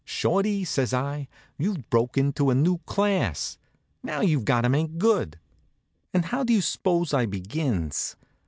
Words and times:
"Shorty," 0.03 0.65
says 0.65 0.95
I, 0.95 1.27
"you've 1.59 1.87
broke 1.91 2.17
into 2.17 2.49
a 2.49 2.55
new 2.55 2.79
class. 2.87 3.59
Now 4.01 4.21
you've 4.21 4.45
got 4.45 4.61
to 4.61 4.69
make 4.69 4.97
good." 4.97 5.37
And 6.11 6.25
how 6.25 6.43
do 6.43 6.53
you 6.53 6.61
s'pose 6.63 7.13
I 7.13 7.27
begins? 7.27 8.15